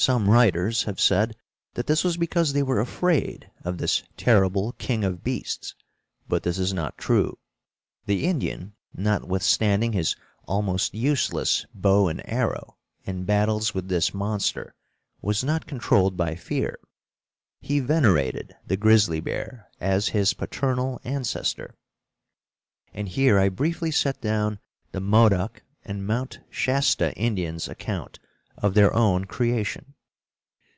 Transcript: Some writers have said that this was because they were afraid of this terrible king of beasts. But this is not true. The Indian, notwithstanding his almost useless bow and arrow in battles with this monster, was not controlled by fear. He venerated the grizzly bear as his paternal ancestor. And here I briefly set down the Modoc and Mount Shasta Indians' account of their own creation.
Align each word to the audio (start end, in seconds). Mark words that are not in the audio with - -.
Some 0.00 0.30
writers 0.30 0.84
have 0.84 1.00
said 1.00 1.34
that 1.74 1.88
this 1.88 2.04
was 2.04 2.16
because 2.16 2.52
they 2.52 2.62
were 2.62 2.78
afraid 2.78 3.50
of 3.64 3.78
this 3.78 4.04
terrible 4.16 4.70
king 4.74 5.02
of 5.02 5.24
beasts. 5.24 5.74
But 6.28 6.44
this 6.44 6.56
is 6.56 6.72
not 6.72 6.96
true. 6.96 7.36
The 8.06 8.24
Indian, 8.24 8.74
notwithstanding 8.94 9.94
his 9.94 10.14
almost 10.44 10.94
useless 10.94 11.66
bow 11.74 12.06
and 12.06 12.22
arrow 12.30 12.76
in 13.06 13.24
battles 13.24 13.74
with 13.74 13.88
this 13.88 14.14
monster, 14.14 14.72
was 15.20 15.42
not 15.42 15.66
controlled 15.66 16.16
by 16.16 16.36
fear. 16.36 16.78
He 17.60 17.80
venerated 17.80 18.54
the 18.64 18.76
grizzly 18.76 19.18
bear 19.18 19.68
as 19.80 20.06
his 20.10 20.32
paternal 20.32 21.00
ancestor. 21.02 21.74
And 22.94 23.08
here 23.08 23.36
I 23.36 23.48
briefly 23.48 23.90
set 23.90 24.20
down 24.20 24.60
the 24.92 25.00
Modoc 25.00 25.64
and 25.84 26.06
Mount 26.06 26.38
Shasta 26.50 27.12
Indians' 27.16 27.66
account 27.66 28.20
of 28.60 28.74
their 28.74 28.92
own 28.92 29.24
creation. 29.24 29.94